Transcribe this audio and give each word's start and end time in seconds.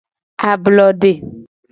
Ablode. 0.51 1.11